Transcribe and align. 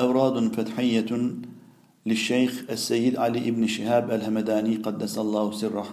أوراد 0.00 0.54
فتحية 0.54 1.10
للشيخ 2.06 2.64
السيد 2.70 3.16
علي 3.16 3.50
بن 3.50 3.66
شهاب 3.66 4.10
الهمداني 4.10 4.76
قدس 4.76 5.18
الله 5.18 5.52
سره. 5.52 5.86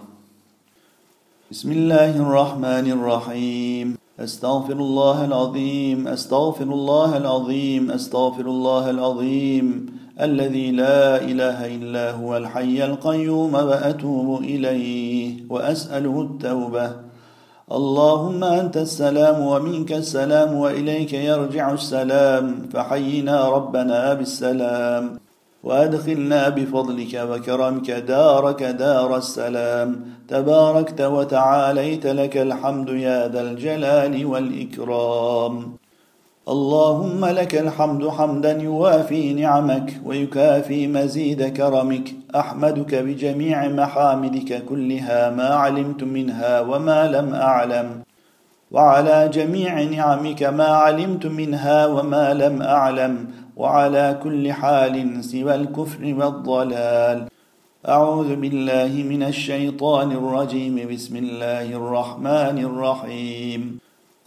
بسم 1.50 1.72
الله 1.72 2.16
الرحمن 2.16 2.86
الرحيم. 2.96 3.96
أستغفر 4.20 4.72
الله 4.72 5.24
العظيم 5.24 6.08
أستغفر 6.08 6.64
الله 6.64 7.16
العظيم 7.16 7.90
أستغفر 7.90 8.46
الله 8.46 8.90
العظيم 8.90 9.86
الذي 10.20 10.70
لا 10.70 11.22
إله 11.22 11.58
إلا 11.76 12.10
هو 12.18 12.36
الحي 12.36 12.84
القيوم 12.84 13.54
وأتوب 13.54 14.42
إليه 14.42 15.46
وأسأله 15.48 16.22
التوبة. 16.22 17.07
اللهم 17.72 18.44
أنت 18.44 18.76
السلام 18.76 19.40
ومنك 19.46 19.92
السلام 19.92 20.54
وإليك 20.54 21.12
يرجع 21.12 21.72
السلام 21.72 22.68
فحينا 22.72 23.48
ربنا 23.48 24.14
بالسلام 24.14 25.18
وأدخلنا 25.62 26.48
بفضلك 26.48 27.14
وكرمك 27.14 27.90
دارك 27.90 28.62
دار 28.62 29.16
السلام 29.16 30.00
تباركت 30.28 31.00
وتعاليت 31.00 32.06
لك 32.06 32.36
الحمد 32.36 32.88
يا 32.88 33.28
ذا 33.28 33.40
الجلال 33.40 34.26
والإكرام 34.26 35.72
اللهم 36.48 37.24
لك 37.24 37.54
الحمد 37.54 38.08
حمدا 38.08 38.62
يوافي 38.62 39.34
نعمك 39.34 40.00
ويكافي 40.04 40.86
مزيد 40.86 41.42
كرمك. 41.56 42.14
أحمدك 42.36 42.94
بجميع 42.94 43.68
محامدك 43.68 44.64
كلها 44.64 45.30
ما 45.30 45.48
علمت 45.48 46.04
منها 46.04 46.60
وما 46.60 47.08
لم 47.08 47.34
أعلم. 47.34 47.88
وعلى 48.70 49.30
جميع 49.32 49.82
نعمك 49.82 50.42
ما 50.42 50.66
علمت 50.66 51.26
منها 51.26 51.86
وما 51.86 52.34
لم 52.34 52.62
أعلم. 52.62 53.26
وعلى 53.56 54.18
كل 54.22 54.52
حال 54.52 55.24
سوى 55.24 55.54
الكفر 55.54 56.14
والضلال. 56.18 57.28
أعوذ 57.88 58.36
بالله 58.36 58.92
من 59.02 59.22
الشيطان 59.22 60.12
الرجيم. 60.12 60.88
بسم 60.92 61.16
الله 61.16 61.66
الرحمن 61.72 62.56
الرحيم. 62.68 63.87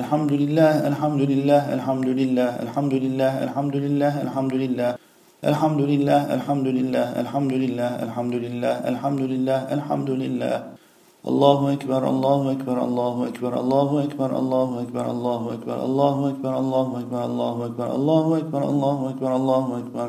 الحمد 0.00 0.32
لله 0.32 0.88
الحمد 0.88 1.20
لله 1.32 1.62
الحمد 1.76 2.08
لله 2.20 2.50
الحمد 2.64 2.94
لله 3.04 3.32
الحمد 3.44 3.74
لله 3.84 4.12
الحمد 4.24 4.54
لله 4.62 4.90
الحمد 5.44 5.80
لله 5.92 6.20
الحمد 6.32 6.68
لله 6.78 7.06
الحمد 7.20 7.52
لله 7.64 7.90
الحمد 8.04 8.34
لله 8.44 8.74
الحمد 8.90 9.20
لله 9.32 9.58
الحمد 9.76 10.10
لله 10.22 10.54
الله 11.30 11.60
أكبر 11.76 12.02
الله 12.14 12.40
أكبر 12.52 12.76
الله 12.88 13.14
أكبر 13.28 13.52
الله 13.60 13.90
أكبر 14.06 14.30
الله 14.40 14.70
أكبر 14.84 15.06
الله 15.14 15.42
أكبر 15.54 15.76
الله 15.88 16.18
أكبر 16.32 16.52
الله 16.62 16.88
أكبر 17.00 17.24
الله 17.28 17.56
أكبر 17.66 17.88
الله 17.98 18.26
أكبر 18.40 18.62
الله 18.72 18.98
أكبر 19.12 19.30
الله 19.36 19.66
أكبر 19.82 20.08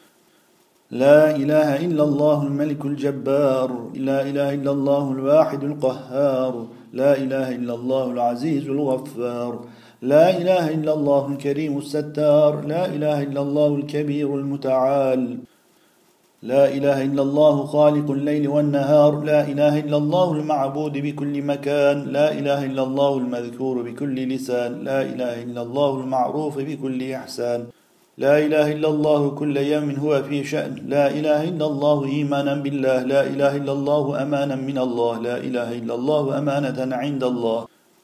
لا 0.91 1.35
إله 1.35 1.85
إلا 1.85 2.03
الله 2.03 2.43
الملك 2.43 2.85
الجبار 2.85 3.69
لا 3.95 4.21
إله 4.21 4.53
إلا 4.53 4.71
الله 4.71 5.11
الواحد 5.11 5.63
القهار 5.63 6.65
لا 6.93 7.17
إله 7.17 7.55
إلا 7.55 7.73
الله 7.75 8.11
العزيز 8.11 8.69
الغفار 8.69 9.59
لا 10.01 10.37
إله 10.37 10.69
إلا 10.69 10.93
الله 10.93 11.27
الكريم 11.27 11.77
الستار 11.77 12.65
لا 12.67 12.85
إله 12.85 13.23
إلا 13.23 13.41
الله 13.41 13.75
الكبير 13.75 14.35
المتعال 14.35 15.37
لا 16.43 16.67
إله 16.77 17.03
إلا 17.03 17.21
الله 17.21 17.65
خالق 17.65 18.11
الليل 18.11 18.47
والنهار 18.47 19.23
لا 19.23 19.47
إله 19.47 19.79
إلا 19.79 19.97
الله 19.97 20.31
المعبود 20.31 20.93
بكل 20.97 21.41
مكان 21.41 21.97
لا 22.03 22.31
إله 22.31 22.65
إلا 22.65 22.83
الله 22.83 23.17
المذكور 23.17 23.81
بكل 23.81 24.15
لسان 24.33 24.83
لا 24.83 25.01
إله 25.01 25.43
إلا 25.43 25.61
الله 25.61 25.99
المعروف 25.99 26.57
بكل 26.59 27.11
إحسان. 27.11 27.65
لا 28.17 28.39
إله 28.39 28.71
إلا 28.71 28.89
الله 28.89 29.29
كل 29.39 29.57
يوم 29.57 29.95
هو 29.95 30.23
في 30.23 30.43
شأن. 30.43 30.83
لا 30.87 31.07
إله 31.07 31.55
إلا 31.55 31.65
الله 31.65 31.97
إيمانا 32.05 32.53
بالله. 32.59 32.99
لا 33.07 33.21
إله 33.23 33.55
إلا 33.63 33.71
الله 33.71 34.21
أمانا 34.23 34.55
من 34.55 34.77
الله. 34.77 35.13
لا 35.19 35.37
إله 35.37 35.69
إلا 35.79 35.93
الله 35.95 36.23
أمانة 36.37 36.79
عند 36.95 37.23
الله. 37.23 37.59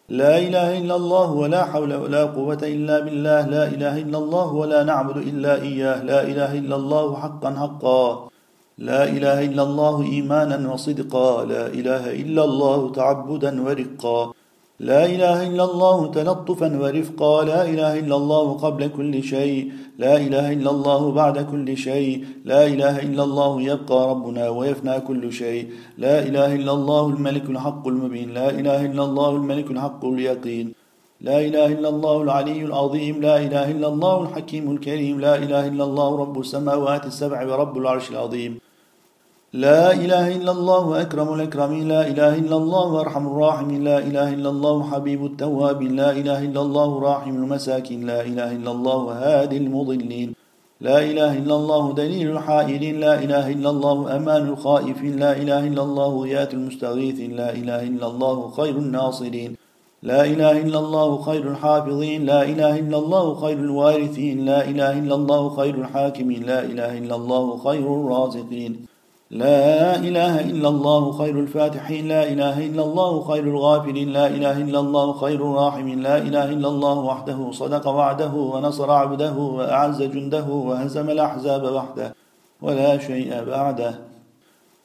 لا 0.09 0.40
إله 0.40 0.78
إلا 0.79 0.96
الله 0.96 1.31
ولا 1.31 1.62
حول 1.66 1.91
ولا 1.94 2.23
قوة 2.31 2.63
إلا 2.63 3.00
بالله. 3.00 3.41
لا 3.47 3.63
إله 3.67 3.94
إلا 4.07 4.17
الله 4.17 4.47
ولا 4.53 4.79
نعبد 4.84 5.17
إلا 5.17 5.62
إياه. 5.62 6.03
لا 6.03 6.23
إله 6.23 6.51
إلا 6.63 6.75
الله 6.75 7.06
حقا 7.16 7.50
حقا. 7.63 8.29
لا 8.78 9.03
إله 9.03 9.38
إلا 9.51 9.63
الله 9.63 9.96
إيمانا 10.03 10.57
وصدقا. 10.73 11.46
لا 11.46 11.67
إله 11.67 12.03
إلا 12.23 12.44
الله 12.44 12.79
تعبدا 12.91 13.51
ورقا. 13.62 14.19
لا 14.79 15.05
إله 15.05 15.47
إلا 15.47 15.63
الله 15.63 16.07
تلطفا 16.07 16.69
ورفقا 16.81 17.43
لا 17.43 17.61
إله 17.65 17.99
إلا 17.99 18.15
الله 18.15 18.53
قبل 18.53 18.88
كل 18.88 19.23
شيء 19.23 19.71
لا 19.97 20.17
إله 20.17 20.53
إلا 20.53 20.69
الله 20.69 21.11
بعد 21.11 21.38
كل 21.51 21.77
شيء 21.77 22.25
لا 22.45 22.65
إله 22.67 22.99
إلا 22.99 23.23
الله 23.23 23.61
يبقى 23.61 24.09
ربنا 24.09 24.49
ويفنى 24.49 24.99
كل 24.99 25.33
شيء 25.33 25.69
لا 25.97 26.19
إله 26.19 26.55
إلا 26.55 26.71
الله 26.71 27.07
الملك 27.07 27.49
الحق 27.49 27.87
المبين 27.87 28.34
لا 28.34 28.49
إله 28.49 28.85
إلا 28.85 29.03
الله 29.03 29.29
الملك 29.29 29.72
الحق 29.72 30.05
اليقين 30.05 30.73
لا 31.22 31.37
إله 31.41 31.66
إلا 31.66 31.90
الله 31.90 32.22
العلي 32.22 32.61
العظيم 32.61 33.22
لا 33.22 33.37
إله 33.37 33.72
إلا 33.72 33.87
الله 33.87 34.22
الحكيم 34.23 34.72
الكريم 34.72 35.19
لا 35.19 35.35
إله 35.35 35.67
إلا 35.67 35.84
الله 35.84 36.09
رب 36.17 36.40
السماوات 36.40 37.05
السبع 37.05 37.40
ورب 37.49 37.78
العرش 37.78 38.11
العظيم. 38.11 38.61
لا 39.57 39.93
إله 39.93 40.35
إلا 40.35 40.51
الله 40.51 41.01
أكرم 41.01 41.33
الأكرمين 41.33 41.87
لا 41.87 42.07
إله 42.07 42.35
إلا 42.35 42.57
الله 42.57 42.99
أرحم 43.01 43.27
الراحمين 43.27 43.83
لا 43.83 43.97
إله 43.99 44.33
إلا 44.33 44.49
الله 44.49 44.83
حبيب 44.83 45.25
التواب 45.25 45.81
لا 45.81 46.11
إله 46.11 46.39
إلا 46.45 46.61
الله 46.61 46.99
راحم 46.99 47.35
المساكين 47.35 48.05
لا 48.05 48.21
إله 48.21 48.51
إلا 48.51 48.71
الله 48.71 49.01
هادي 49.23 49.57
المضلين 49.57 50.33
لا 50.81 50.99
إله 50.99 51.37
إلا 51.37 51.55
الله 51.55 51.93
دليل 51.93 52.31
الحائرين 52.31 52.99
لا 52.99 53.13
إله 53.23 53.51
إلا 53.51 53.69
الله 53.69 54.15
أمان 54.15 54.47
الخائفين 54.47 55.19
لا 55.19 55.31
إله 55.41 55.67
إلا 55.67 55.83
الله 55.83 56.09
غيات 56.21 56.53
المستغيثين 56.53 57.31
لا 57.35 57.49
إله 57.53 57.81
إلا 57.83 58.07
الله 58.07 58.51
خير 58.57 58.75
الناصرين 58.77 59.55
لا 60.03 60.21
إله 60.25 60.51
إلا 60.61 60.79
الله 60.79 61.21
خير 61.21 61.43
الحافظين 61.51 62.25
لا 62.25 62.43
إله 62.43 62.79
إلا 62.79 62.97
الله 62.97 63.35
خير 63.35 63.57
الوارثين 63.57 64.45
لا 64.45 64.69
إله 64.69 64.91
إلا 64.99 65.15
الله 65.15 65.49
خير 65.49 65.75
الحاكمين 65.75 66.43
لا 66.43 66.59
إله 66.71 66.97
إلا 66.97 67.15
الله 67.15 67.57
خير 67.57 67.85
الرازقين 67.99 68.97
لا 69.32 69.96
إله 69.96 70.40
إلا 70.40 70.70
الله 70.70 71.12
خير 71.12 71.40
الفاتحين 71.40 72.08
لا 72.08 72.24
إله 72.32 72.66
إلا 72.66 72.84
الله 72.84 73.22
خير 73.28 73.44
الغافلين 73.44 74.14
لا 74.14 74.28
إله 74.28 74.58
إلا 74.62 74.79
الله 74.79 75.14
خير 75.14 75.35
الراحمين 75.35 76.00
لا 76.00 76.18
إله 76.18 76.50
إلا 76.56 76.68
الله 76.68 77.00
وحده 77.00 77.52
صدق 77.52 77.88
وعده 77.88 78.34
ونصر 78.34 78.91
عبده 78.91 79.34
وأعز 79.34 80.03
جنده 80.03 80.47
وهزم 80.47 81.09
الأحزاب 81.09 81.64
وحده 81.64 82.16
ولا 82.62 82.97
شيء 82.97 83.44
بعده. 83.44 84.00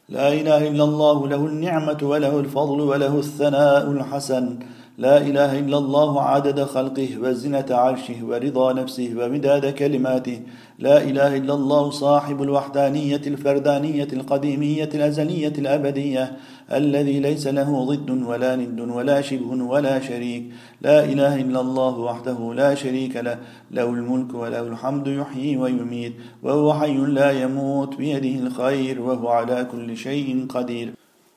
لا 0.09 0.29
إله 0.33 0.69
إلا 0.69 0.85
الله 0.85 1.29
له 1.29 1.47
النعمة 1.47 1.99
وله 2.03 2.41
الفضل 2.41 2.81
وله 2.81 3.19
الثناء 3.19 3.91
الحسن. 3.91 4.59
لا 5.03 5.19
إله 5.19 5.59
إلا 5.59 5.79
الله 5.79 6.23
عدد 6.23 6.65
خلقه 6.65 7.09
وزنة 7.23 7.67
عرشه 7.71 8.19
ورضا 8.25 8.73
نفسه 8.73 9.11
ومداد 9.19 9.75
كلماته. 9.75 10.41
لا 10.79 11.03
إله 11.03 11.37
إلا 11.37 11.55
الله 11.55 11.91
صاحب 11.91 12.43
الوحدانية 12.43 13.25
الفردانية 13.27 14.09
القديمية 14.13 14.91
الأزلية 14.95 15.53
الأبدية 15.59 16.37
الذي 16.73 17.21
ليس 17.21 17.47
له 17.47 17.85
ضد 17.85 18.11
ولا 18.11 18.57
ند 18.57 18.81
ولا 18.81 19.21
شبه 19.21 19.51
ولا 19.73 20.01
شريك. 20.01 20.45
لا 20.83 21.05
إله 21.05 21.35
إلا 21.41 21.61
الله 21.61 21.99
وحده 21.99 22.55
لا 22.55 22.75
شريك 22.75 23.17
له. 23.17 23.39
له 23.71 23.85
الملك 23.85 24.35
وله 24.35 24.61
الحمد 24.61 25.07
يحيي 25.07 25.57
ويميت 25.57 26.13
وهو 26.43 26.75
حي 26.75 26.97
لا 26.97 27.31
يموت 27.43 27.97
بيده 27.97 28.47
الخير 28.47 29.01
وهو 29.01 29.29
على 29.29 29.67
كل 29.73 29.97
شيء 29.97 30.47
قدير. 30.49 30.89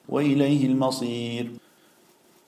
وإليه 0.09 0.65
المصير. 0.65 1.64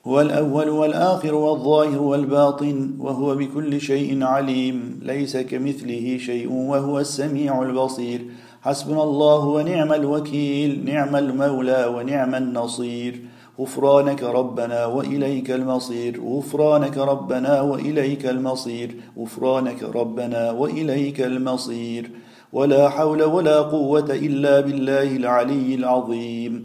هو 0.08 0.20
الأول 0.20 0.68
والآخر 0.68 1.34
والظاهر 1.34 2.02
والباطن 2.02 2.90
وهو 2.98 3.34
بكل 3.34 3.80
شيء 3.80 4.24
عليم 4.24 5.00
ليس 5.02 5.36
كمثله 5.36 6.18
شيء 6.18 6.52
وهو 6.52 6.98
السميع 6.98 7.62
البصير. 7.62 8.24
حسبنا 8.62 9.02
الله 9.02 9.46
ونعم 9.46 9.92
الوكيل 9.92 10.84
نعم 10.84 11.16
المولى 11.16 11.86
ونعم 11.94 12.34
النصير. 12.34 13.20
غفرانك 13.60 14.22
ربنا 14.22 14.86
وإليك 14.86 15.50
المصير. 15.50 16.20
غفرانك 16.24 16.98
ربنا 16.98 17.60
وإليك 17.60 18.26
المصير. 18.26 18.96
غفرانك 19.18 19.82
ربنا 19.82 20.50
وإليك 20.50 21.20
المصير. 21.20 22.10
ولا 22.52 22.88
حول 22.88 23.22
ولا 23.22 23.60
قوة 23.60 24.10
إلا 24.10 24.60
بالله 24.60 25.16
العلي 25.16 25.74
العظيم. 25.74 26.64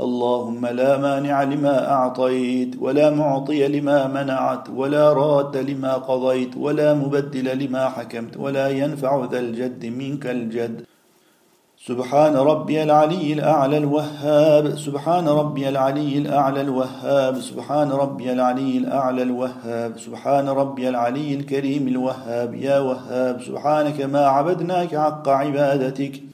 اللهم 0.00 0.66
لا 0.66 0.98
مانع 0.98 1.42
لما 1.42 1.92
أعطيت 1.92 2.76
ولا 2.80 3.10
معطي 3.10 3.68
لما 3.68 4.06
منعت 4.06 4.68
ولا 4.70 5.12
راد 5.12 5.56
لما 5.56 5.94
قضيت 5.94 6.56
ولا 6.56 6.94
مبدل 6.94 7.58
لما 7.58 7.88
حكمت 7.88 8.36
ولا 8.36 8.68
ينفع 8.68 9.28
ذا 9.32 9.38
الجد 9.38 9.86
منك 9.86 10.26
الجد. 10.26 10.84
سبحان 11.86 12.36
ربي 12.36 12.82
العلي 12.82 13.32
الأعلى 13.32 13.78
الوهاب 13.78 14.76
سبحان 14.76 15.28
ربي 15.28 15.68
العلي 15.68 16.18
الأعلى 16.18 16.60
الوهاب 16.60 17.40
سبحان 17.40 17.90
ربي 17.92 18.32
العلي 18.32 18.78
الأعلى 18.78 19.22
الوهاب 19.22 19.98
سبحان 19.98 20.48
ربي 20.48 20.88
العلي 20.88 21.34
الكريم 21.34 21.88
الوهاب 21.88 22.54
يا 22.54 22.78
وهاب 22.78 23.42
سبحانك 23.42 24.00
ما 24.00 24.26
عبدناك 24.26 24.96
حق 24.96 25.28
عبادتك. 25.28 26.33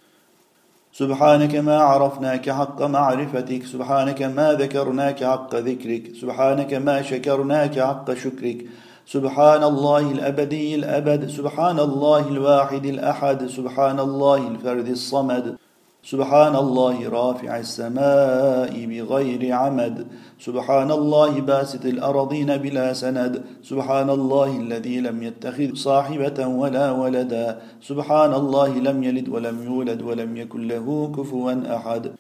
سبحانك 1.01 1.55
ما 1.57 1.79
عرفناك 1.79 2.51
حق 2.51 2.83
معرفتك 2.83 3.63
سبحانك 3.65 4.23
ما 4.23 4.53
ذكرناك 4.53 5.25
حق 5.25 5.55
ذكرك 5.55 6.05
سبحانك 6.21 6.75
ما 6.75 7.03
شكرناك 7.03 7.79
حق 7.81 8.15
شكرك. 8.15 8.59
سبحان 9.07 9.63
الله 9.63 10.05
الأبدي 10.17 10.75
الأبد 10.75 11.29
سبحان 11.29 11.79
الله 11.81 12.29
الواحد 12.29 12.85
الأحد 12.85 13.47
سبحان 13.47 13.99
الله 14.01 14.49
الفرد 14.49 14.89
الصمد. 14.89 15.57
سبحان 16.03 16.57
الله 16.57 17.09
رافع 17.09 17.59
السماء 17.59 18.73
بغير 18.73 19.53
عمد. 19.53 20.07
سبحان 20.41 20.91
الله 20.91 21.41
باسط 21.41 21.85
الأرضين 21.85 22.57
بلا 22.57 22.93
سند. 22.93 23.45
سبحان 23.63 24.11
الله 24.11 24.57
الذي 24.57 25.01
لم 25.01 25.23
يتخذ 25.23 25.75
صاحبة 25.75 26.47
ولا 26.47 26.91
ولدا. 26.91 27.61
سبحان 27.85 28.33
الله 28.35 28.71
لم 28.79 29.03
يلد 29.03 29.29
ولم 29.29 29.57
يولد 29.65 30.03
ولم 30.03 30.37
يكن 30.37 30.69
له 30.69 31.13
كفوا 31.17 31.77
أحد. 31.77 32.17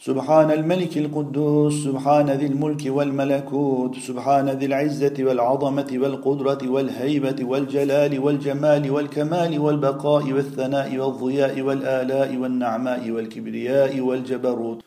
سبحان 0.00 0.50
الملك 0.50 0.98
القدوس 0.98 1.84
سبحان 1.84 2.30
ذي 2.30 2.46
الملك 2.46 2.82
والملكوت 2.86 3.96
سبحان 3.98 4.48
ذي 4.48 4.66
العزة 4.66 5.14
والعظمة 5.20 5.90
والقدرة 5.92 6.58
والهيبة 6.70 7.44
والجلال 7.44 8.18
والجمال 8.18 8.90
والكمال 8.90 9.58
والبقاء 9.58 10.32
والثناء 10.32 10.98
والضياء 10.98 11.60
والآلاء 11.60 12.36
والنعماء 12.36 13.10
والكبرياء 13.10 14.00
والجبروت. 14.00 14.78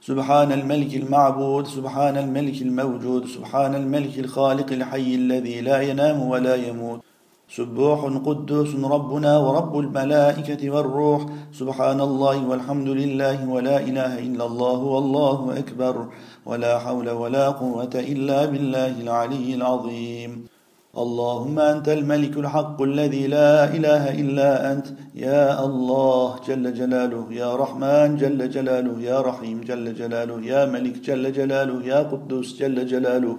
سبحان 0.00 0.52
الملك 0.52 0.94
المعبود 0.94 1.66
سبحان 1.66 2.16
الملك 2.16 2.62
الموجود 2.62 3.26
سبحان 3.26 3.74
الملك 3.74 4.18
الخالق 4.18 4.72
الحي 4.72 5.14
الذي 5.14 5.60
لا 5.60 5.80
ينام 5.80 6.22
ولا 6.22 6.54
يموت. 6.54 7.00
سبوح 7.56 8.00
قدوس 8.26 8.72
ربنا 8.74 9.32
ورب 9.38 9.78
الملائكة 9.78 10.70
والروح. 10.70 11.20
سبحان 11.60 12.00
الله 12.00 12.36
والحمد 12.48 12.88
لله 12.88 13.48
ولا 13.54 13.76
إله 13.88 14.12
إلا 14.26 14.44
الله 14.46 14.78
والله 14.94 15.58
أكبر. 15.58 15.94
ولا 16.46 16.78
حول 16.78 17.10
ولا 17.10 17.48
قوة 17.48 17.94
إلا 18.12 18.44
بالله 18.44 18.94
العلي 19.04 19.54
العظيم. 19.54 20.30
اللهم 21.04 21.56
أنت 21.58 21.88
الملك 21.88 22.34
الحق 22.36 22.78
الذي 22.82 23.26
لا 23.26 23.52
إله 23.76 24.02
إلا 24.22 24.72
أنت. 24.72 24.86
يا 25.14 25.64
الله 25.64 26.28
جل 26.48 26.64
جلاله 26.74 27.24
يا 27.42 27.50
رحمن 27.62 28.16
جل 28.16 28.40
جلاله 28.50 28.96
يا 29.10 29.18
رحيم 29.20 29.60
جل 29.60 29.86
جلاله 30.00 30.38
يا 30.52 30.64
ملك 30.74 30.96
جل 31.08 31.24
جلاله 31.32 31.76
يا 31.84 32.00
قدوس 32.10 32.48
جل 32.60 32.86
جلاله. 32.86 33.36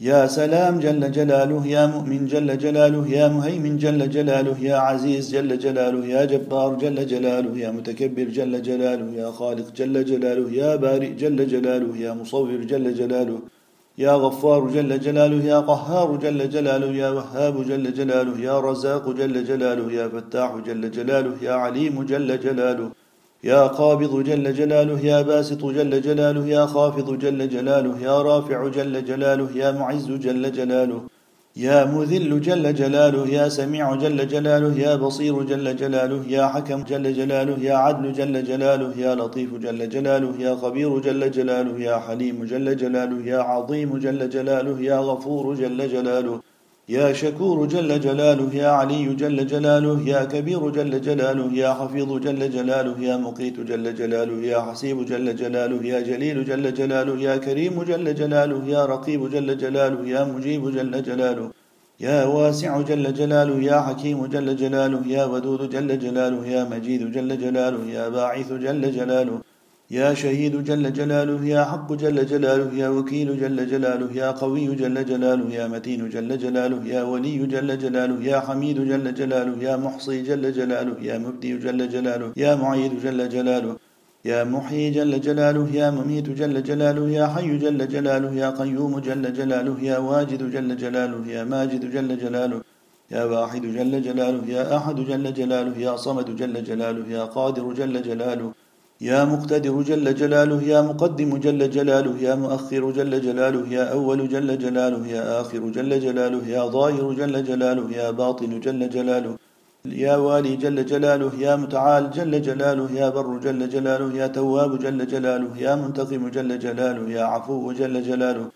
يا 0.00 0.26
سلام 0.26 0.78
جل 0.80 1.10
جلاله 1.12 1.66
يا 1.66 1.86
مؤمن 1.86 2.26
جل 2.26 2.58
جلاله 2.58 3.08
يا 3.08 3.28
مهيمن 3.28 3.76
جل 3.78 4.10
جلاله 4.10 4.56
يا 4.60 4.76
عزيز 4.76 5.34
جل 5.34 5.58
جلاله 5.58 6.06
يا 6.06 6.24
جبار 6.24 6.74
جل 6.74 7.06
جلاله 7.06 7.58
يا 7.58 7.70
متكبر 7.70 8.24
جل 8.24 8.62
جلاله 8.62 9.08
يا 9.20 9.30
خالق 9.30 9.72
جل 9.78 10.04
جلاله 10.04 10.50
يا 10.52 10.76
بارئ 10.76 11.12
جل 11.22 11.48
جلاله 11.48 11.96
يا 11.96 12.12
مصور 12.12 12.56
جل 12.70 12.94
جلاله 12.94 13.38
يا 13.98 14.12
غفار 14.12 14.60
جل 14.74 15.00
جلاله 15.00 15.44
يا 15.44 15.58
قهار 15.60 16.16
جل 16.16 16.50
جلاله 16.50 16.90
يا 17.02 17.10
وهاب 17.10 17.66
جل 17.70 17.94
جلاله 17.94 18.40
يا 18.48 18.60
رزاق 18.60 19.04
جل 19.10 19.44
جلاله 19.44 19.92
يا 19.92 20.08
فتاح 20.08 20.50
جل 20.66 20.90
جلاله 20.90 21.34
يا 21.42 21.52
عليم 21.52 22.02
جل 22.02 22.40
جلاله 22.40 22.90
يا 23.44 23.66
قابض 23.66 24.22
جل 24.24 24.54
جلاله 24.54 25.00
يا 25.00 25.22
باسط 25.22 25.64
جل 25.64 26.00
جلاله 26.00 26.46
يا 26.46 26.66
خافض 26.66 27.18
جل 27.18 27.48
جلاله 27.48 28.00
يا 28.00 28.22
رافع 28.22 28.68
جل 28.68 29.04
جلاله 29.04 29.48
يا 29.54 29.72
معز 29.72 30.10
جل 30.10 30.52
جلاله 30.52 31.00
يا 31.56 31.84
مذل 31.84 32.40
جل 32.40 32.74
جلاله 32.74 33.28
يا 33.28 33.48
سميع 33.48 33.94
جل 33.94 34.28
جلاله 34.28 34.78
يا 34.78 34.96
بصير 34.96 35.42
جل 35.42 35.76
جلاله 35.76 36.24
يا 36.28 36.46
حكم 36.46 36.82
جل 36.82 37.14
جلاله 37.14 37.58
يا 37.58 37.74
عدل 37.74 38.12
جل 38.12 38.44
جلاله 38.44 38.90
يا 38.98 39.14
لطيف 39.14 39.54
جل 39.54 39.88
جلاله 39.88 40.32
يا 40.40 40.54
خبير 40.54 40.98
جل 40.98 41.30
جلاله 41.30 41.80
يا 41.80 41.96
حليم 41.98 42.44
جل 42.44 42.76
جلاله 42.76 43.26
يا 43.26 43.38
عظيم 43.38 43.98
جل 43.98 44.30
جلاله 44.30 44.80
يا 44.80 44.98
غفور 44.98 45.54
جل 45.54 45.88
جلاله 45.88 46.40
يا 46.88 47.12
شكور 47.12 47.66
جل 47.66 48.00
جلاله 48.00 48.54
يا 48.54 48.68
علي 48.68 49.14
جل 49.14 49.46
جلاله 49.46 50.08
يا 50.08 50.24
كبير 50.24 50.70
جل 50.70 51.00
جلاله 51.00 51.52
يا 51.52 51.70
حفيظ 51.74 52.10
جل 52.18 52.50
جلاله 52.50 53.00
يا 53.00 53.16
مقيت 53.16 53.60
جل 53.60 53.94
جلاله 53.94 54.38
يا 54.52 54.60
حسيب 54.60 55.06
جل 55.06 55.36
جلاله 55.36 55.80
يا 55.92 56.00
جليل 56.00 56.44
جل 56.44 56.74
جلاله 56.74 57.14
يا 57.26 57.36
كريم 57.36 57.82
جل 57.82 58.14
جلاله 58.14 58.60
يا 58.74 58.86
رقيب 58.86 59.30
جل 59.30 59.58
جلاله 59.58 60.08
يا 60.08 60.24
مجيب 60.24 60.62
جل 60.76 61.02
جلاله 61.02 61.50
يا 62.00 62.24
واسع 62.24 62.80
جل 62.80 63.14
جلاله 63.14 63.56
يا 63.70 63.80
حكيم 63.80 64.26
جل 64.26 64.56
جلاله 64.56 65.02
يا 65.06 65.24
ودود 65.24 65.70
جل 65.70 65.98
جلاله 65.98 66.46
يا 66.46 66.64
مجيد 66.72 67.12
جل 67.12 67.30
جلاله 67.38 67.82
يا 67.96 68.08
باعث 68.08 68.52
جل 68.52 68.82
جلاله 68.98 69.38
يا 69.90 70.14
شهيد 70.14 70.64
جل 70.64 70.92
جلاله 70.92 71.44
يا 71.46 71.64
حق 71.64 71.92
جل 71.92 72.26
جلاله 72.26 72.74
يا 72.74 72.88
وكيل 72.88 73.40
جل 73.40 73.58
جلاله 73.70 74.12
يا 74.12 74.30
قوي 74.30 74.66
جل 74.74 75.04
جلاله 75.06 75.54
يا 75.54 75.68
متين 75.68 76.08
جل 76.08 76.38
جلاله 76.38 76.80
يا 76.86 77.02
ولي 77.02 77.38
جل 77.46 77.78
جلاله 77.78 78.24
يا 78.24 78.40
حميد 78.40 78.78
جل 78.90 79.14
جلاله 79.14 79.62
يا 79.62 79.76
محصي 79.76 80.22
جل 80.22 80.52
جلاله 80.52 80.96
يا 81.08 81.18
مبدي 81.18 81.56
جل 81.64 81.88
جلاله 81.88 82.32
يا 82.36 82.54
معيد 82.54 82.92
جل 83.04 83.28
جلاله 83.28 83.76
يا 84.24 84.44
محيي 84.44 84.90
جل 84.90 85.20
جلاله 85.20 85.66
يا 85.80 85.90
مميت 85.90 86.28
جل 86.40 86.62
جلاله 86.62 87.04
يا 87.18 87.26
حي 87.26 87.58
جل 87.58 87.88
جلاله 87.88 88.34
يا 88.42 88.50
قيوم 88.50 88.98
جل 88.98 89.24
جلاله 89.38 89.76
يا 89.90 89.98
واجد 89.98 90.42
جل 90.54 90.76
جلاله 90.76 91.20
يا 91.34 91.44
ماجد 91.44 91.82
جل 91.94 92.10
جلاله 92.22 92.60
يا 93.10 93.24
واحد 93.24 93.62
جل 93.76 94.02
جلاله 94.02 94.42
يا 94.56 94.76
أحد 94.76 94.96
جل 95.10 95.34
جلاله 95.38 95.74
يا 95.86 95.96
صمد 95.96 96.36
جل 96.40 96.64
جلاله 96.64 97.04
يا 97.16 97.24
قادر 97.36 97.72
جل 97.72 98.02
جلاله 98.02 98.52
يا 99.00 99.24
مقتدر 99.24 99.82
جل 99.82 100.14
جلاله 100.14 100.62
يا 100.62 100.80
مقدم 100.80 101.36
جل 101.36 101.70
جلاله 101.70 102.14
يا 102.26 102.34
مؤخر 102.34 102.90
جل 102.90 103.20
جلاله 103.20 103.62
يا 103.76 103.92
أول 103.92 104.28
جل 104.28 104.58
جلاله 104.58 105.06
يا 105.06 105.40
آخر 105.40 105.58
جل 105.76 106.00
جلاله 106.00 106.42
يا 106.48 106.62
ظاهر 106.66 107.12
جل 107.12 107.44
جلاله 107.44 107.86
يا 107.92 108.10
باطن 108.10 108.60
جل 108.60 108.90
جلاله 108.90 109.36
يا 109.86 110.16
والي 110.16 110.56
جل 110.56 110.86
جلاله 110.86 111.32
يا 111.44 111.56
متعال 111.56 112.10
جل 112.10 112.42
جلاله 112.42 112.88
يا 113.00 113.08
بر 113.08 113.38
جل 113.38 113.68
جلاله 113.68 114.08
يا 114.20 114.26
تواب 114.26 114.78
جل 114.78 115.06
جلاله 115.06 115.50
يا 115.58 115.74
منتقم 115.74 116.28
جل 116.28 116.58
جلاله 116.58 117.04
يا 117.16 117.24
عفو 117.32 117.72
جل 117.72 118.02
جلاله 118.08 118.46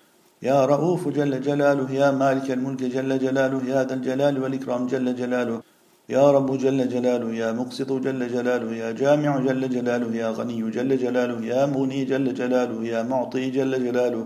يا 0.43 0.65
رؤوف 0.65 1.09
جل 1.09 1.33
جلاله 1.49 1.89
يا 2.01 2.11
مالك 2.11 2.51
الملك 2.51 2.83
جل 2.95 3.11
جلاله 3.25 3.61
يا 3.73 3.85
ذا 3.85 3.95
الجلال 3.95 4.35
والإكرام 4.43 4.83
جل 4.87 5.07
جلاله 5.21 5.61
يا 6.17 6.25
رب 6.37 6.59
جل 6.65 6.81
جلاله 6.95 7.29
يا 7.43 7.49
مقسط 7.61 7.91
جل 8.05 8.21
جلاله 8.35 8.71
يا 8.83 8.91
جامع 9.01 9.33
جل 9.47 9.63
جلاله 9.77 10.11
يا 10.23 10.29
غني 10.39 10.61
جل 10.77 10.91
جلاله 11.05 11.39
يا 11.53 11.61
مغني 11.73 12.01
جل 12.11 12.27
جلاله 12.41 12.79
يا 12.93 13.01
معطي 13.03 13.45
جل 13.57 13.73
جلاله 13.87 14.23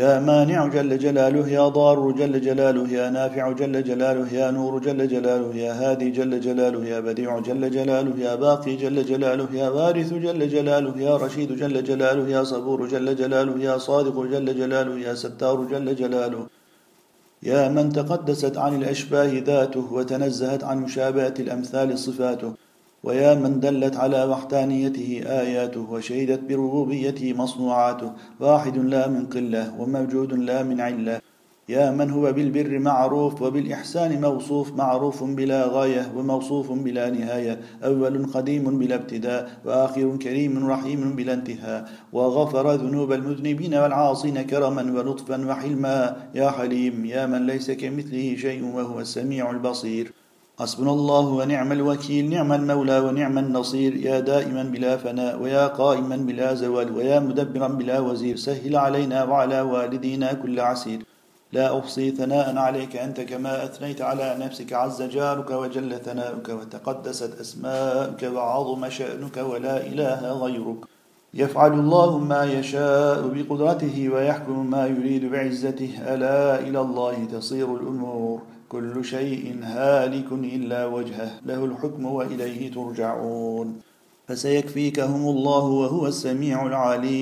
يا 0.00 0.20
مانع 0.20 0.60
جل 0.74 0.98
جلاله 1.04 1.48
يا 1.48 1.68
ضار 1.68 2.10
جل 2.20 2.34
جلاله 2.46 2.84
يا 2.98 3.10
نافع 3.10 3.52
جل 3.60 3.84
جلاله 3.88 4.26
يا 4.40 4.50
نور 4.56 4.72
جل 4.86 5.00
جلاله 5.14 5.50
يا 5.64 5.72
هادي 5.80 6.10
جل 6.10 6.40
جلاله 6.46 6.84
يا 6.92 7.00
بديع 7.06 7.38
جل 7.48 7.70
جلاله 7.76 8.14
يا 8.26 8.34
باقي 8.34 8.76
جل 8.82 8.98
جلاله 9.10 9.48
يا 9.60 9.68
وارث 9.76 10.10
جل 10.24 10.40
جلاله 10.54 10.94
يا 11.06 11.16
رشيد 11.24 11.50
جل 11.60 11.76
جلاله 11.88 12.28
يا 12.36 12.42
صبور 12.52 12.80
جل 12.92 13.08
جلاله 13.20 13.54
يا 13.68 13.78
صادق 13.78 14.16
جل 14.32 14.48
جلاله 14.60 14.94
يا 15.06 15.14
ستار 15.14 15.58
جل 15.72 15.88
جلاله 16.02 16.42
يا 17.46 17.68
من 17.68 17.92
تقدست 17.92 18.56
عن 18.58 18.72
الأشباه 18.74 19.32
ذاته 19.50 19.92
وتنزهت 19.92 20.64
عن 20.64 20.78
مشابهة 20.78 21.34
الأمثال 21.38 21.98
صفاته 21.98 22.52
ويا 23.04 23.34
من 23.34 23.60
دلت 23.60 23.96
على 23.96 24.24
وحدانيته 24.24 25.22
آياته 25.26 25.90
وشهدت 25.92 26.40
بربوبيته 26.48 27.32
مصنوعاته 27.32 28.12
واحد 28.40 28.76
لا 28.78 29.08
من 29.08 29.26
قلة 29.26 29.80
وموجود 29.80 30.32
لا 30.32 30.62
من 30.62 30.80
علة. 30.80 31.20
يا 31.68 31.90
من 31.90 32.10
هو 32.10 32.32
بالبر 32.32 32.78
معروف 32.78 33.42
وبالإحسان 33.42 34.20
موصوف 34.20 34.72
معروف 34.72 35.24
بلا 35.24 35.66
غاية 35.66 36.12
وموصوف 36.16 36.72
بلا 36.72 37.10
نهاية 37.10 37.60
أول 37.84 38.26
قديم 38.26 38.78
بلا 38.78 38.94
ابتداء 38.94 39.50
وآخر 39.64 40.16
كريم 40.16 40.70
رحيم 40.70 41.16
بلا 41.16 41.34
انتهاء. 41.34 41.88
وغفر 42.12 42.74
ذنوب 42.74 43.12
المذنبين 43.12 43.74
والعاصين 43.74 44.42
كرما 44.42 44.82
ولطفا 44.82 45.46
وحلما. 45.48 46.16
يا 46.34 46.50
حليم 46.50 47.04
يا 47.04 47.26
من 47.26 47.46
ليس 47.46 47.70
كمثله 47.70 48.36
شيء 48.36 48.64
وهو 48.74 49.00
السميع 49.00 49.50
البصير. 49.50 50.12
حسبنا 50.60 50.90
الله 50.90 51.26
ونعم 51.28 51.72
الوكيل 51.72 52.30
نعم 52.30 52.52
المولى 52.52 52.98
ونعم 53.00 53.38
النصير. 53.38 53.96
يا 53.96 54.20
دائما 54.20 54.62
بلا 54.62 54.96
فناء 54.96 55.42
ويا 55.42 55.66
قائما 55.66 56.16
بلا 56.16 56.54
زوال 56.54 56.96
ويا 56.96 57.20
مدبرا 57.20 57.68
بلا 57.68 58.00
وزير. 58.00 58.36
سهل 58.36 58.76
علينا 58.76 59.24
وعلى 59.24 59.60
والدينا 59.60 60.32
كل 60.32 60.60
عسير. 60.60 61.00
لا 61.56 61.78
أحصي 61.78 62.10
ثناء 62.10 62.56
عليك 62.56 62.96
أنت 62.96 63.20
كما 63.20 63.64
أثنيت 63.64 64.02
على 64.02 64.36
نفسك 64.40 64.72
عز 64.72 65.02
جارك 65.02 65.50
وجل 65.50 65.98
ثناؤك 66.04 66.48
وتقدست 66.48 67.40
أسماؤك 67.40 68.22
وعظم 68.22 68.88
شأنك 68.88 69.36
ولا 69.36 69.86
إله 69.86 70.32
غيرك. 70.32 70.76
يفعل 71.34 71.72
الله 71.72 72.18
ما 72.18 72.44
يشاء 72.44 73.28
بقدرته 73.34 74.08
ويحكم 74.08 74.70
ما 74.70 74.86
يريد 74.86 75.24
بعزته. 75.24 75.90
ألا 76.14 76.60
إلى 76.60 76.80
الله 76.80 77.24
تصير 77.32 77.76
الأمور. 77.76 78.40
كل 78.68 79.04
شيء 79.04 79.60
هالك 79.62 80.32
إلا 80.32 80.86
وجهه. 80.86 81.30
له 81.46 81.64
الحكم 81.64 82.06
وإليه 82.06 82.72
ترجعون. 82.72 83.80
فسيكفيكهم 84.28 85.28
الله 85.28 85.64
وهو 85.64 86.06
السميع 86.06 86.66
العليم. 86.66 87.16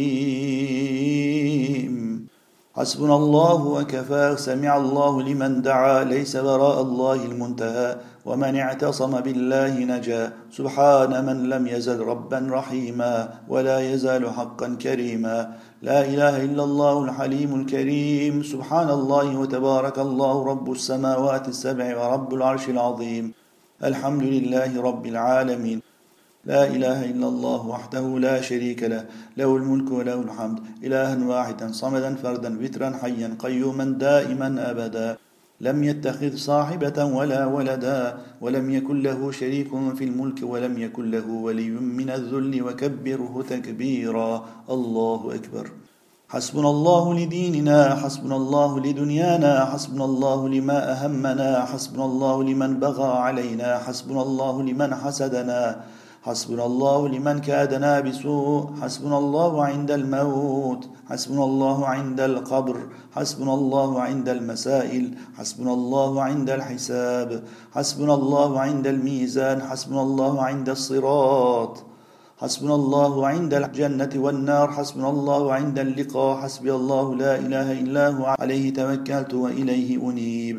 حسبنا 2.74 3.16
الله 3.16 3.66
وكفى 3.66 4.34
سمع 4.38 4.76
الله 4.76 5.22
لمن 5.22 5.62
دعا 5.62 6.04
ليس 6.04 6.36
وراء 6.36 6.82
الله 6.82 7.24
المنتهى 7.24 7.96
ومن 8.26 8.56
اعتصم 8.56 9.20
بالله 9.20 9.78
نجا. 9.78 10.32
سبحان 10.50 11.24
من 11.26 11.48
لم 11.48 11.66
يزل 11.66 12.00
ربا 12.00 12.48
رحيما 12.50 13.28
ولا 13.48 13.78
يزال 13.78 14.30
حقا 14.30 14.68
كريما. 14.82 15.54
لا 15.82 16.00
إله 16.02 16.44
إلا 16.44 16.64
الله 16.64 17.04
الحليم 17.04 17.50
الكريم. 17.60 18.42
سبحان 18.42 18.90
الله 18.90 19.38
وتبارك 19.38 19.98
الله 19.98 20.34
رب 20.44 20.72
السماوات 20.72 21.48
السبع 21.48 21.86
ورب 21.94 22.34
العرش 22.34 22.68
العظيم. 22.74 23.24
الحمد 23.84 24.22
لله 24.22 24.82
رب 24.82 25.06
العالمين. 25.06 25.93
لا 26.46 26.68
إله 26.68 27.04
إلا 27.04 27.26
الله 27.28 27.60
وحده 27.66 28.04
لا 28.18 28.36
شريك 28.40 28.82
له 28.82 29.04
له 29.36 29.56
الملك 29.56 29.88
وله 29.92 30.20
الحمد. 30.20 30.58
إلها 30.84 31.16
واحدا 31.24 31.72
صمدا 31.72 32.14
فردا 32.20 32.50
وترا 32.60 32.90
حيا 33.00 33.28
قيوما 33.38 33.84
دائما 33.84 34.48
أبدا. 34.70 35.16
لم 35.60 35.84
يتخذ 35.84 36.36
صاحبة 36.36 37.04
ولا 37.04 37.46
ولدا 37.46 38.16
ولم 38.40 38.66
يكن 38.70 38.96
له 39.02 39.30
شريك 39.30 39.70
في 39.96 40.04
الملك 40.04 40.38
ولم 40.42 40.78
يكن 40.78 41.04
له 41.10 41.26
ولي 41.46 41.70
من 41.70 42.10
الذل 42.10 42.62
وكبره 42.62 43.44
تكبيرا. 43.50 44.44
الله 44.70 45.20
أكبر. 45.34 45.66
حسبنا 46.28 46.70
الله 46.70 47.04
لديننا 47.14 47.94
حسبنا 47.94 48.36
الله 48.36 48.70
لدنيانا 48.80 49.64
حسبنا 49.64 50.04
الله 50.04 50.48
لما 50.48 50.78
أهمنا 50.92 51.64
حسبنا 51.64 52.04
الله 52.04 52.44
لمن 52.44 52.70
بغى 52.84 53.10
علينا 53.26 53.78
حسبنا 53.78 54.22
الله 54.22 54.62
لمن 54.62 54.90
حسدنا. 54.94 55.60
حسبنا 56.24 56.66
الله 56.66 57.08
لمن 57.08 57.38
كادنا 57.38 58.00
بسوء 58.00 58.80
حسبنا 58.82 59.18
الله 59.18 59.64
عند 59.64 59.90
الموت. 59.90 60.88
حسبنا 61.10 61.44
الله 61.44 61.86
عند 61.86 62.20
القبر. 62.20 62.76
حسبنا 63.16 63.54
الله 63.54 64.00
عند 64.00 64.28
المسائل. 64.28 65.04
حسبنا 65.38 65.72
الله 65.72 66.22
عند 66.22 66.50
الحساب. 66.50 67.42
حسبنا 67.76 68.14
الله 68.14 68.60
عند 68.60 68.86
الميزان. 68.86 69.62
حسبنا 69.62 70.02
الله 70.02 70.42
عند 70.42 70.68
الصراط. 70.68 71.74
حسبنا 72.40 72.74
الله 72.74 73.26
عند 73.26 73.54
الجنة 73.54 74.12
والنار. 74.16 74.72
حسبنا 74.72 75.08
الله 75.10 75.52
عند 75.52 75.78
اللقاء. 75.78 76.36
حسبي 76.40 76.72
الله 76.72 77.14
لا 77.14 77.38
إله 77.38 77.72
إلا 77.72 78.08
هو. 78.08 78.24
عليه 78.40 78.74
توكلت 78.74 79.34
وإليه 79.34 80.10
أنيب. 80.10 80.56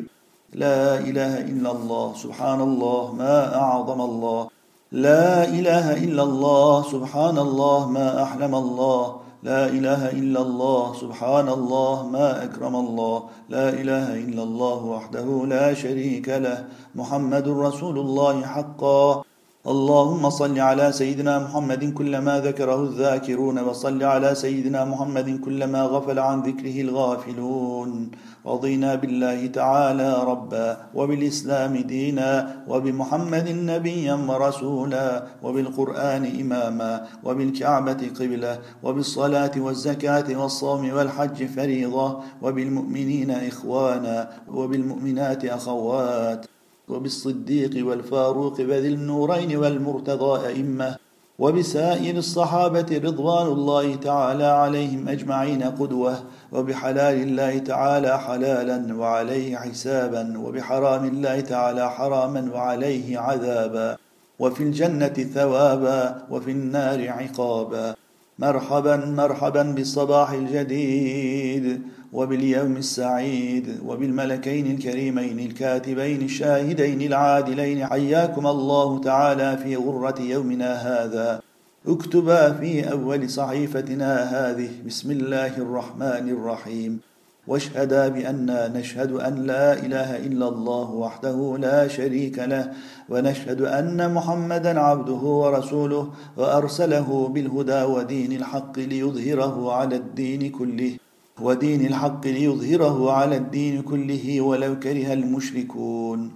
لا 0.53 0.99
إله 0.99 1.41
إلا 1.41 1.69
الله. 1.71 2.13
سبحان 2.13 2.61
الله. 2.61 3.13
ما 3.17 3.55
أعظم 3.55 4.01
الله. 4.01 4.54
لا 4.95 5.43
إله 5.43 6.07
إلا 6.07 6.23
الله 6.23 6.83
سبحان 6.83 7.37
الله 7.37 7.89
ما 7.91 8.23
أحلم 8.23 8.55
الله. 8.55 9.15
لا 9.43 9.67
إله 9.67 10.11
إلا 10.11 10.41
الله 10.41 10.93
سبحان 10.93 11.49
الله 11.49 12.07
ما 12.07 12.43
أكرم 12.43 12.75
الله. 12.75 13.23
لا 13.49 13.69
إله 13.69 14.15
إلا 14.15 14.43
الله 14.43 14.85
وحده 14.85 15.27
لا 15.47 15.73
شريك 15.73 16.29
له. 16.29 16.65
محمد 16.95 17.47
رسول 17.47 17.99
الله 17.99 18.41
حقا. 18.41 19.23
اللهم 19.67 20.29
صل 20.29 20.59
على 20.59 20.91
سيدنا 20.91 21.39
محمد 21.39 21.93
كلما 21.93 22.39
ذكره 22.39 22.83
الذاكرون 22.83 23.59
وصل 23.59 24.03
على 24.03 24.35
سيدنا 24.35 24.85
محمد 24.85 25.39
كلما 25.45 25.81
غفل 25.81 26.19
عن 26.19 26.41
ذكره 26.41 26.81
الغافلون. 26.81 28.11
رضينا 28.45 28.95
بالله 28.95 29.47
تعالى 29.47 30.23
ربا 30.23 30.77
وبالإسلام 30.95 31.77
دينا 31.77 32.55
وبمحمد 32.67 33.49
نبيا 33.49 34.13
ورسولا 34.13 35.23
وبالقرآن 35.43 36.23
إماما 36.41 37.07
وبالكعبة 37.23 38.01
قبلة 38.19 38.59
وبالصلاة 38.83 39.51
والزكاة 39.57 40.41
والصوم 40.41 40.93
والحج 40.93 41.45
فريضة 41.45 42.19
وبالمؤمنين 42.41 43.31
إخوانا 43.31 44.29
وبالمؤمنات 44.47 45.45
أخوات. 45.45 46.54
وبالصديق 46.89 47.87
والفاروق 47.87 48.59
وذي 48.59 48.87
النورين 48.87 49.57
والمرتضى 49.57 50.47
أئمة 50.47 50.95
وبسائر 51.39 52.17
الصحابة 52.17 53.01
رضوان 53.03 53.47
الله 53.47 53.95
تعالى 53.95 54.43
عليهم 54.43 55.09
أجمعين 55.09 55.63
قدوة 55.63 56.19
وبحلال 56.51 57.21
الله 57.21 57.57
تعالى 57.57 58.19
حلالا 58.19 58.95
وعليه 58.95 59.55
حسابا 59.57 60.37
وبحرام 60.37 61.05
الله 61.05 61.39
تعالى 61.39 61.91
حراما 61.91 62.51
وعليه 62.53 63.19
عذابا 63.19 63.97
وفي 64.39 64.63
الجنة 64.63 65.13
ثوابا 65.35 66.23
وفي 66.31 66.51
النار 66.51 67.09
عقابا 67.09 67.95
مرحبا 68.39 68.95
مرحبا 68.95 69.63
بالصباح 69.63 70.31
الجديد 70.31 71.81
وباليوم 72.15 72.77
السعيد 72.77 73.79
وبالملكين 73.85 74.65
الكريمين 74.75 75.39
الكاتبين 75.39 76.21
الشاهدين 76.21 77.01
العادلين. 77.01 77.85
حياكم 77.85 78.47
الله 78.47 79.01
تعالى 79.01 79.57
في 79.57 79.75
غرة 79.75 80.21
يومنا 80.21 80.71
هذا. 80.73 81.41
اكتبا 81.87 82.51
في 82.51 82.91
أول 82.91 83.29
صحيفتنا 83.29 84.11
هذه. 84.35 84.69
بسم 84.87 85.11
الله 85.11 85.57
الرحمن 85.57 86.25
الرحيم. 86.29 86.99
واشهدا 87.47 88.07
بأننا 88.07 88.67
نشهد 88.67 89.11
أن 89.11 89.35
لا 89.35 89.73
إله 89.85 90.17
إلا 90.17 90.47
الله 90.47 90.91
وحده 90.91 91.57
لا 91.59 91.87
شريك 91.87 92.39
له 92.39 92.71
ونشهد 93.09 93.61
أن 93.61 94.13
محمدا 94.13 94.79
عبده 94.79 95.23
ورسوله 95.41 96.09
وأرسله 96.37 97.09
بالهدى 97.33 97.81
ودين 97.83 98.31
الحق 98.31 98.79
ليظهره 98.79 99.73
على 99.73 99.95
الدين 99.95 100.51
كله. 100.51 101.04
ودين 101.41 101.85
الحق 101.85 102.27
ليظهره 102.27 103.11
على 103.11 103.37
الدين 103.37 103.81
كله 103.81 104.41
ولو 104.41 104.79
كره 104.79 105.13
المشركون. 105.13 106.31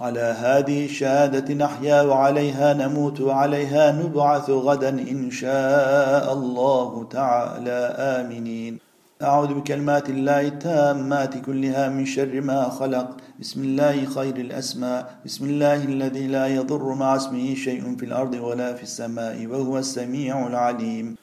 على 0.00 0.20
هذه 0.20 0.84
الشهادة 0.84 1.54
نحيا 1.54 2.02
وعليها 2.02 2.74
نموت 2.74 3.20
وعليها 3.20 3.92
نبعث 3.92 4.50
غدا 4.50 4.88
إن 4.88 5.30
شاء 5.30 6.32
الله 6.32 7.06
تعالى. 7.10 7.80
آمنين 7.98 8.78
أعوذ 9.22 9.54
بكلمات 9.54 10.10
الله 10.10 10.40
التامات 10.40 11.38
كلها 11.46 11.88
من 11.88 12.06
شر 12.06 12.40
ما 12.40 12.68
خلق. 12.68 13.16
بسم 13.40 13.62
الله 13.62 14.04
خير 14.04 14.36
الأسماء. 14.36 15.18
بسم 15.24 15.44
الله 15.44 15.84
الذي 15.84 16.26
لا 16.26 16.46
يضر 16.46 16.94
مع 16.94 17.16
اسمه 17.16 17.54
شيء 17.54 17.96
في 17.96 18.04
الأرض 18.06 18.34
ولا 18.34 18.74
في 18.74 18.82
السماء 18.82 19.46
وهو 19.46 19.78
السميع 19.78 20.46
العليم. 20.46 21.16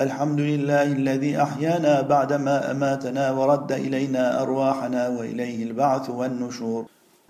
الحمد 0.00 0.40
لله 0.40 0.82
الذي 0.82 1.42
أحيانا 1.42 2.00
بعدما 2.00 2.70
أماتنا 2.70 3.30
ورد 3.30 3.72
إلينا 3.72 4.42
أرواحنا 4.42 5.08
وإليه 5.08 5.64
البعث 5.64 6.10
والنشور. 6.10 6.84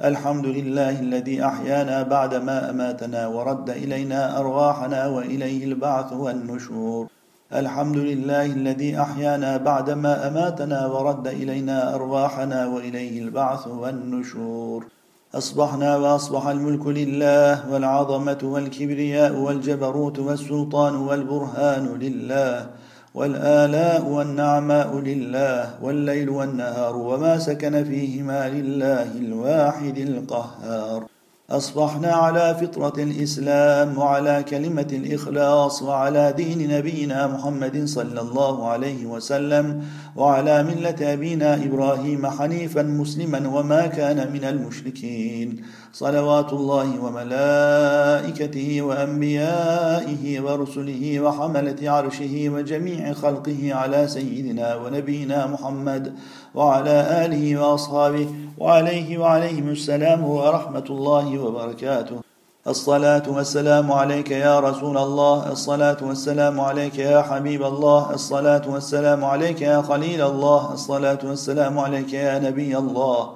الحمد 0.04 0.46
لله 0.46 1.00
الذي 1.00 1.44
أحيانا 1.44 2.02
بعدما 2.02 2.70
أماتنا 2.70 3.26
ورد 3.26 3.70
إلينا 3.70 4.38
أرواحنا 4.38 5.06
وإليه 5.06 5.64
البعث 5.64 6.12
والنشور. 6.12 7.06
الحمد 7.52 7.96
لله 7.96 8.46
الذي 8.46 9.00
أحيانا 9.00 9.56
بعدما 9.56 10.28
أماتنا 10.28 10.86
ورد 10.86 11.26
إلينا 11.26 11.94
أرواحنا 11.94 12.66
وإليه 12.66 13.22
البعث 13.22 13.66
والنشور. 13.66 14.86
أصبحنا 15.34 15.96
وأصبح 15.96 16.46
الملك 16.46 16.86
لله 16.86 17.72
والعظمة 17.72 18.38
والكبرياء 18.42 19.32
والجبروت 19.36 20.18
والسلطان 20.18 20.94
والبرهان 20.96 21.86
لله 22.00 22.66
والآلاء 23.14 24.04
والنعماء 24.06 24.96
لله 24.98 25.74
والليل 25.82 26.28
والنهار 26.30 26.96
وما 26.96 27.38
سكن 27.38 27.84
فيهما 27.84 28.48
لله 28.48 29.10
الواحد 29.18 29.98
القهار. 29.98 31.09
أصبحنا 31.50 32.12
على 32.12 32.56
فطرة 32.60 33.02
الإسلام 33.02 33.98
وعلى 33.98 34.44
كلمة 34.48 34.86
الإخلاص 34.92 35.82
وعلى 35.82 36.34
دين 36.36 36.76
نبينا 36.78 37.26
محمد 37.26 37.84
صلى 37.84 38.20
الله 38.20 38.68
عليه 38.68 39.06
وسلم 39.06 39.84
وعلى 40.16 40.62
ملة 40.62 41.12
أبينا 41.12 41.54
إبراهيم 41.54 42.26
حنيفا 42.26 42.82
مسلما 42.82 43.48
وما 43.48 43.86
كان 43.86 44.32
من 44.32 44.44
المشركين. 44.44 45.62
صلوات 45.92 46.52
الله 46.52 47.04
وملائكته 47.04 48.82
وأنبيائه 48.82 50.40
ورسله 50.40 51.20
وحملة 51.20 51.90
عرشه 51.90 52.48
وجميع 52.48 53.12
خلقه 53.12 53.74
على 53.74 54.08
سيدنا 54.08 54.76
ونبينا 54.76 55.46
محمد 55.46 56.14
وعلى 56.54 57.26
آله 57.26 57.56
وأصحابه 57.60 58.28
وعليه 58.60 59.18
وعليهم 59.18 59.68
السلام 59.68 60.24
ورحمة 60.24 60.84
الله 60.90 61.38
وبركاته. 61.38 62.20
الصلاة 62.66 63.22
والسلام 63.28 63.92
عليك 63.92 64.30
يا 64.30 64.60
رسول 64.60 64.98
الله. 64.98 65.52
الصلاة 65.52 65.96
والسلام 66.02 66.60
عليك 66.60 66.98
يا 66.98 67.22
حبيب 67.22 67.62
الله. 67.62 68.10
الصلاة 68.14 68.64
والسلام 68.68 69.24
عليك 69.24 69.60
يا 69.62 69.82
خليل 69.82 70.20
الله. 70.22 70.72
الصلاة 70.72 71.18
والسلام 71.24 71.78
عليك 71.78 72.12
يا 72.12 72.38
نبي 72.38 72.78
الله. 72.78 73.30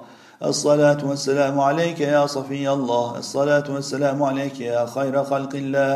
الصلاة 0.45 1.01
والسلام 1.09 1.59
عليك 1.59 1.99
يا 1.99 2.25
صفي 2.25 2.69
الله. 2.69 3.17
الصلاة 3.17 3.65
والسلام 3.69 4.23
عليك 4.23 4.59
يا 4.59 4.85
خير 4.85 5.23
خلق 5.23 5.53
الله. 5.55 5.93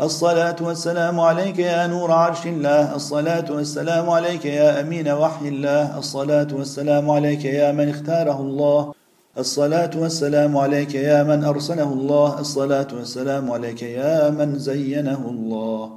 الصلاة 0.00 0.56
والسلام 0.60 1.20
عليك 1.20 1.58
يا 1.58 1.86
نور 1.86 2.12
عرش 2.12 2.46
الله. 2.46 2.94
الصلاة 2.94 3.44
والسلام 3.50 4.10
عليك 4.10 4.44
يا 4.44 4.80
أمين 4.80 5.08
وحي 5.08 5.48
الله. 5.48 5.98
الصلاة 5.98 6.48
والسلام 6.52 7.10
عليك 7.10 7.44
يا 7.44 7.72
من 7.72 7.88
اختاره 7.88 8.40
الله. 8.40 8.92
الصلاة 9.38 9.90
والسلام 9.96 10.56
عليك 10.56 10.94
يا 10.94 11.22
من 11.22 11.44
أرسله 11.44 11.92
الله. 11.92 12.40
الصلاة 12.40 12.88
والسلام 12.92 13.50
عليك 13.50 13.82
يا 13.82 14.30
من 14.30 14.58
زينه 14.58 15.22
الله. 15.28 15.90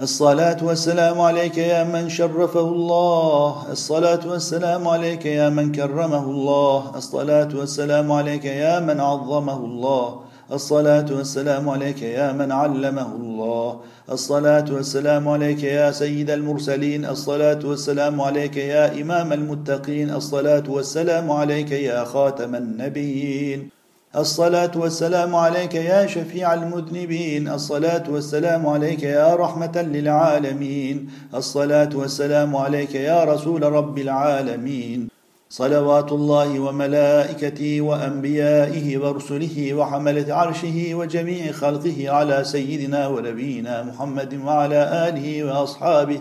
الصلاة 0.00 0.64
والسلام 0.64 1.20
عليك 1.20 1.58
يا 1.58 1.84
من 1.84 2.08
شرفه 2.08 2.60
الله. 2.60 3.66
الصلاة 3.70 4.24
والسلام 4.26 4.88
عليك 4.88 5.26
يا 5.26 5.48
من 5.48 5.72
كرمه 5.72 6.24
الله. 6.24 6.92
الصلاة 6.96 7.48
والسلام 7.54 8.12
عليك 8.12 8.44
يا 8.44 8.80
من 8.80 9.00
عظمه 9.00 9.56
الله. 9.56 10.27
الصلاة 10.52 11.06
والسلام 11.10 11.68
عليك 11.68 12.02
يا 12.02 12.32
من 12.32 12.52
علمه 12.52 13.12
الله. 13.16 13.80
الصلاة 14.12 14.64
والسلام 14.72 15.28
عليك 15.28 15.62
يا 15.62 15.90
سيد 15.90 16.30
المرسلين. 16.30 17.04
الصلاة 17.04 17.58
والسلام 17.64 18.20
عليك 18.20 18.56
يا 18.56 19.00
إمام 19.02 19.32
المتقين. 19.32 20.10
الصلاة 20.10 20.64
والسلام 20.68 21.30
عليك 21.30 21.70
يا 21.72 22.04
خاتم 22.04 22.54
النبيين. 22.54 23.68
الصلاة 24.16 24.70
والسلام 24.76 25.36
عليك 25.36 25.74
يا 25.74 26.06
شفيع 26.06 26.54
المذنبين. 26.54 27.48
الصلاة 27.48 28.10
والسلام 28.10 28.66
عليك 28.66 29.02
يا 29.02 29.34
رحمة 29.34 29.82
للعالمين. 29.82 31.10
الصلاة 31.34 31.90
والسلام 31.94 32.56
عليك 32.56 32.94
يا 32.94 33.24
رسول 33.24 33.62
رب 33.62 33.98
العالمين. 33.98 35.17
صلوات 35.50 36.12
الله 36.12 36.60
وملائكته 36.60 37.80
وأنبيائه 37.80 38.98
ورسله 38.98 39.74
وحملة 39.74 40.34
عرشه 40.34 40.94
وجميع 40.94 41.52
خلقه 41.52 42.10
على 42.10 42.44
سيدنا 42.44 43.08
ونبينا 43.08 43.82
محمد 43.82 44.40
وعلى 44.44 45.08
آله 45.08 45.44
وأصحابه. 45.44 46.20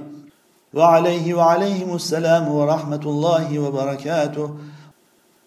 وعليه 0.73 1.33
وعليهم 1.33 1.95
السلام 1.95 2.47
ورحمة 2.47 3.01
الله 3.05 3.59
وبركاته. 3.59 4.55